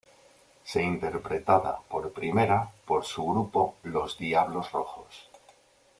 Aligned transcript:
Se 0.63 0.81
interpretada 0.81 1.77
por 1.87 2.11
primera 2.11 2.71
por 2.87 3.05
su 3.05 3.23
grupo 3.23 3.75
Los 3.83 4.17
Diablos 4.17 4.71
Rojos. 4.71 5.27